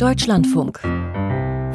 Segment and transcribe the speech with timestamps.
[0.00, 0.80] Deutschlandfunk.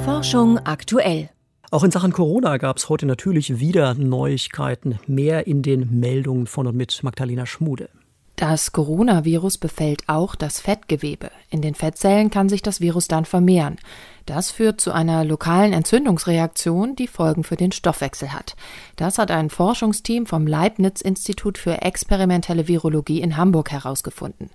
[0.03, 1.29] Forschung aktuell.
[1.69, 4.97] Auch in Sachen Corona gab es heute natürlich wieder Neuigkeiten.
[5.05, 7.87] Mehr in den Meldungen von und mit Magdalena Schmude.
[8.35, 11.29] Das Coronavirus befällt auch das Fettgewebe.
[11.51, 13.77] In den Fettzellen kann sich das Virus dann vermehren.
[14.25, 18.55] Das führt zu einer lokalen Entzündungsreaktion, die Folgen für den Stoffwechsel hat.
[18.95, 24.49] Das hat ein Forschungsteam vom Leibniz-Institut für experimentelle Virologie in Hamburg herausgefunden.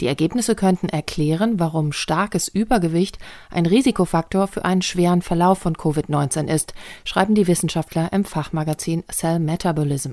[0.00, 3.18] Die Ergebnisse könnten erklären, warum starkes Übergewicht
[3.50, 6.74] ein Risikofaktor für einen schweren Verlauf von Covid-19 ist,
[7.04, 10.12] schreiben die Wissenschaftler im Fachmagazin Cell Metabolism.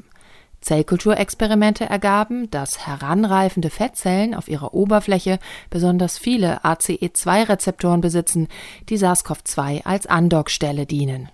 [0.61, 8.47] Zellkulturexperimente ergaben, dass heranreifende Fettzellen auf ihrer Oberfläche besonders viele ACE2-Rezeptoren besitzen,
[8.87, 11.29] die SARS-CoV-2 als Andockstelle dienen.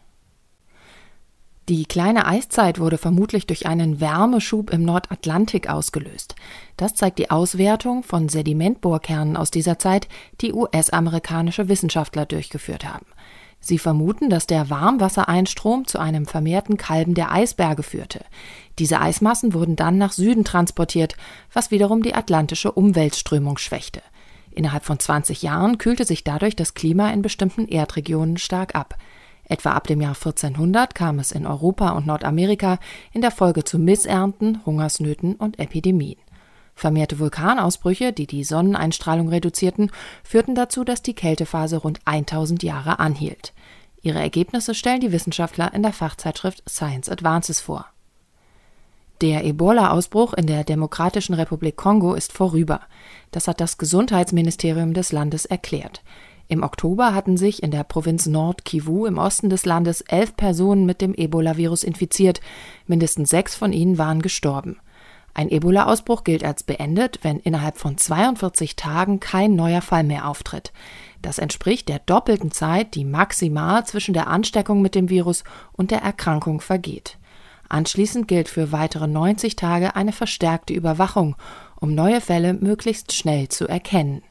[1.70, 6.34] Die kleine Eiszeit wurde vermutlich durch einen Wärmeschub im Nordatlantik ausgelöst.
[6.78, 10.08] Das zeigt die Auswertung von Sedimentbohrkernen aus dieser Zeit,
[10.42, 13.06] die US-amerikanische Wissenschaftler durchgeführt haben.
[13.60, 18.26] Sie vermuten, dass der Warmwassereinstrom zu einem vermehrten Kalben der Eisberge führte.
[18.80, 21.14] Diese Eismassen wurden dann nach Süden transportiert,
[21.54, 24.02] was wiederum die atlantische Umweltströmung schwächte.
[24.50, 28.98] Innerhalb von 20 Jahren kühlte sich dadurch das Klima in bestimmten Erdregionen stark ab.
[29.50, 32.78] Etwa ab dem Jahr 1400 kam es in Europa und Nordamerika
[33.12, 36.20] in der Folge zu Missernten, Hungersnöten und Epidemien.
[36.76, 39.92] Vermehrte Vulkanausbrüche, die die Sonneneinstrahlung reduzierten,
[40.24, 43.54] führten dazu, dass die Kältephase rund 1000 Jahre anhielt.
[44.02, 47.86] Ihre Ergebnisse stellen die Wissenschaftler in der Fachzeitschrift Science Advances vor.
[49.20, 52.82] Der Ebola-Ausbruch in der Demokratischen Republik Kongo ist vorüber.
[53.32, 56.02] Das hat das Gesundheitsministerium des Landes erklärt.
[56.52, 60.88] Im Oktober hatten sich in der Provinz Nord Kivu im Osten des Landes elf Personen
[60.88, 62.42] mit dem Ebola-Virus infiziert.
[62.88, 64.78] Mindestens sechs von ihnen waren gestorben.
[65.36, 70.74] Ein Ebola-Ausbruch gilt als beendet, wenn innerhalb von 42 Tagen kein neuer Fall mehr auftritt.
[71.22, 76.02] Das entspricht der doppelten Zeit, die maximal zwischen der Ansteckung mit dem Virus und der
[76.02, 77.20] Erkrankung vergeht.
[77.70, 81.36] Anschließend gilt für weitere 90 Tage eine verstärkte Überwachung,
[81.80, 84.24] um neue Fälle möglichst schnell zu erkennen.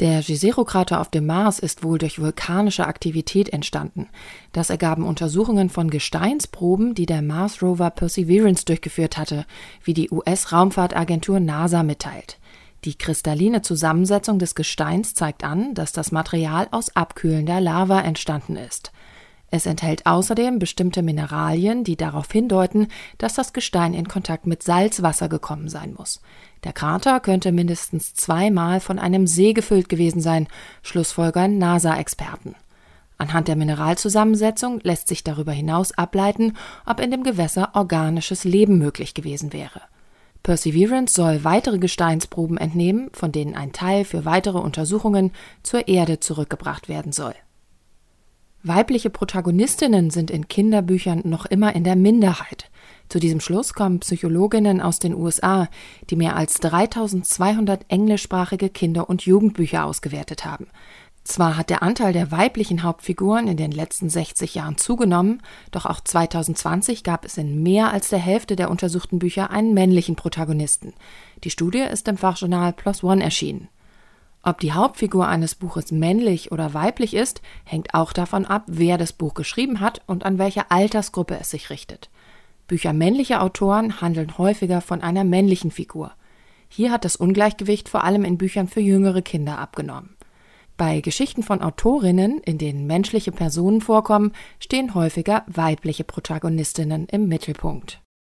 [0.00, 4.08] Der Jezero-Krater auf dem Mars ist wohl durch vulkanische Aktivität entstanden.
[4.52, 9.44] Das ergaben Untersuchungen von Gesteinsproben, die der Mars-Rover Perseverance durchgeführt hatte,
[9.82, 12.38] wie die US-Raumfahrtagentur NASA mitteilt.
[12.84, 18.92] Die kristalline Zusammensetzung des Gesteins zeigt an, dass das Material aus abkühlender Lava entstanden ist.
[19.50, 25.28] Es enthält außerdem bestimmte Mineralien, die darauf hindeuten, dass das Gestein in Kontakt mit Salzwasser
[25.28, 26.20] gekommen sein muss.
[26.64, 30.48] Der Krater könnte mindestens zweimal von einem See gefüllt gewesen sein,
[30.82, 32.56] schlussfolgern NASA-Experten.
[33.16, 39.14] Anhand der Mineralzusammensetzung lässt sich darüber hinaus ableiten, ob in dem Gewässer organisches Leben möglich
[39.14, 39.80] gewesen wäre.
[40.42, 45.32] Perseverance soll weitere Gesteinsproben entnehmen, von denen ein Teil für weitere Untersuchungen
[45.62, 47.34] zur Erde zurückgebracht werden soll.
[48.64, 52.70] Weibliche Protagonistinnen sind in Kinderbüchern noch immer in der Minderheit.
[53.08, 55.68] Zu diesem Schluss kommen Psychologinnen aus den USA,
[56.10, 60.66] die mehr als 3200 englischsprachige Kinder- und Jugendbücher ausgewertet haben.
[61.22, 65.40] Zwar hat der Anteil der weiblichen Hauptfiguren in den letzten 60 Jahren zugenommen,
[65.70, 70.16] doch auch 2020 gab es in mehr als der Hälfte der untersuchten Bücher einen männlichen
[70.16, 70.94] Protagonisten.
[71.44, 73.68] Die Studie ist im Fachjournal PLOS ONE erschienen.
[74.48, 79.12] Ob die Hauptfigur eines Buches männlich oder weiblich ist, hängt auch davon ab, wer das
[79.12, 82.08] Buch geschrieben hat und an welche Altersgruppe es sich richtet.
[82.66, 86.12] Bücher männlicher Autoren handeln häufiger von einer männlichen Figur.
[86.66, 90.16] Hier hat das Ungleichgewicht vor allem in Büchern für jüngere Kinder abgenommen.
[90.78, 98.00] Bei Geschichten von Autorinnen, in denen menschliche Personen vorkommen, stehen häufiger weibliche Protagonistinnen im Mittelpunkt.